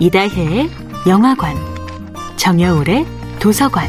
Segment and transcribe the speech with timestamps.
[0.00, 0.70] 이다혜의
[1.06, 1.54] 영화관,
[2.36, 3.06] 정여울의
[3.38, 3.86] 도서관.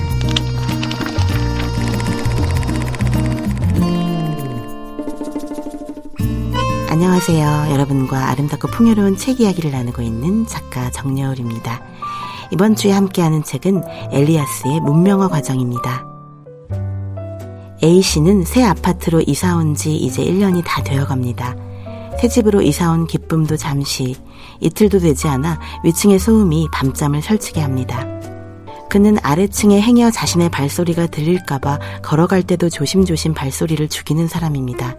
[6.89, 7.71] 안녕하세요.
[7.71, 11.81] 여러분과 아름답고 풍요로운 책 이야기를 나누고 있는 작가 정여울입니다.
[12.51, 16.05] 이번 주에 함께하는 책은 엘리아스의 문명화 과정입니다.
[17.83, 21.55] A씨는 새 아파트로 이사 온 지 이제 1년이 다 되어 갑니다.
[22.21, 24.15] 새 집으로 이사 온 기쁨도 잠시,
[24.59, 28.05] 이틀도 되지 않아 위층의 소음이 밤잠을 설치게 합니다.
[28.91, 34.97] 그는 아래층에 행여 자신의 발소리가 들릴까봐 걸어갈 때도 조심조심 발소리를 죽이는 사람입니다.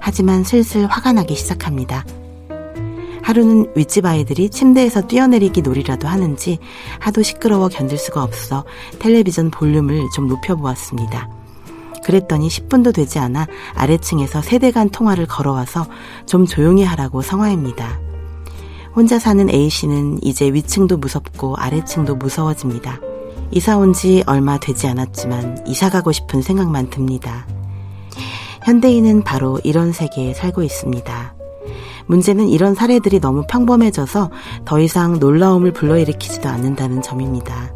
[0.00, 2.04] 하지만 슬슬 화가 나기 시작합니다.
[3.22, 6.58] 하루는 윗집 아이들이 침대에서 뛰어내리기 놀이라도 하는지
[6.98, 8.64] 하도 시끄러워 견딜 수가 없어
[8.98, 11.39] 텔레비전 볼륨을 좀 높여보았습니다.
[12.04, 15.86] 그랬더니 10분도 되지 않아 아래층에서 세대 간 통화를 걸어와서
[16.26, 18.00] 좀 조용히 하라고 성화입니다.
[18.94, 23.00] 혼자 사는 A씨는 이제 위층도 무섭고 아래층도 무서워집니다.
[23.52, 27.46] 이사 온 지 얼마 되지 않았지만 이사 가고 싶은 생각만 듭니다.
[28.64, 31.34] 현대인은 바로 이런 세계에 살고 있습니다.
[32.06, 34.30] 문제는 이런 사례들이 너무 평범해져서
[34.64, 37.72] 더 이상 놀라움을 불러일으키지도 않는다는 점입니다.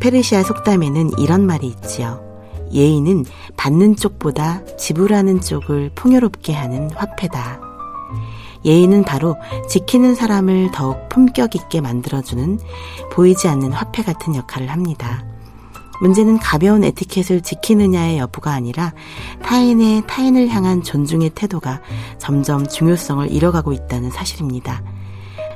[0.00, 2.27] 페르시아 속담에는 이런 말이 있지요.
[2.72, 3.24] 예의는
[3.56, 7.60] 받는 쪽보다 지불하는 쪽을 풍요롭게 하는 화폐다.
[8.64, 9.36] 예의는 바로
[9.68, 12.58] 지키는 사람을 더욱 품격 있게 만들어주는
[13.12, 15.24] 보이지 않는 화폐 같은 역할을 합니다.
[16.00, 18.92] 문제는 가벼운 에티켓을 지키느냐의 여부가 아니라
[19.42, 21.80] 타인의 타인을 향한 존중의 태도가
[22.18, 24.82] 점점 중요성을 잃어가고 있다는 사실입니다.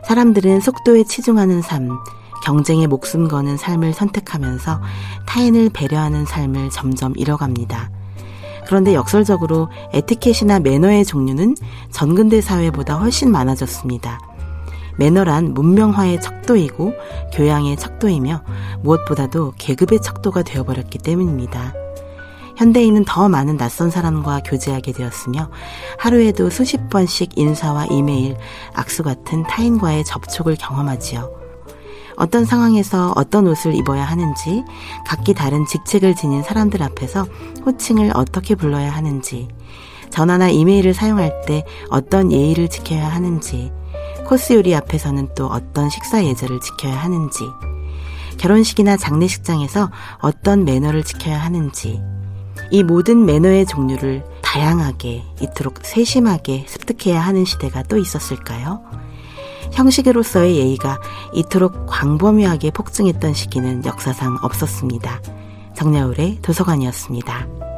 [0.04, 1.90] 사람들은 속도에 치중하는 삶,
[2.42, 4.80] 경쟁에 목숨 거는 삶을 선택하면서
[5.26, 7.90] 타인을 배려하는 삶을 점점 잃어갑니다.
[8.66, 11.56] 그런데 역설적으로 에티켓이나 매너의 종류는
[11.90, 14.20] 전근대 사회보다 훨씬 많아졌습니다.
[14.98, 16.92] 매너란 문명화의 척도이고
[17.32, 18.42] 교양의 척도이며
[18.82, 21.74] 무엇보다도 계급의 척도가 되어버렸기 때문입니다.
[22.56, 25.50] 현대인은 더 많은 낯선 사람과 교제하게 되었으며
[25.98, 28.36] 하루에도 수십 번씩 인사와 이메일,
[28.74, 31.42] 악수 같은 타인과의 접촉을 경험하지요.
[32.16, 34.64] 어떤 상황에서 어떤 옷을 입어야 하는지,
[35.06, 37.26] 각기 다른 직책을 지닌 사람들 앞에서
[37.64, 39.48] 호칭을 어떻게 불러야 하는지,
[40.10, 43.72] 전화나 이메일을 사용할 때 어떤 예의를 지켜야 하는지,
[44.26, 47.40] 코스 요리 앞에서는 또 어떤 식사 예절을 지켜야 하는지,
[48.38, 49.90] 결혼식이나 장례식장에서
[50.20, 52.00] 어떤 매너를 지켜야 하는지,
[52.70, 58.82] 이 모든 매너의 종류를 다양하게, 이토록 세심하게 습득해야 하는 시대가 또 있었을까요?
[59.72, 61.00] 형식으로서의 예의가
[61.34, 65.20] 이토록 광범위하게 폭증했던 시기는 역사상 없었습니다.
[65.74, 67.71] 정야울의 도서관이었습니다.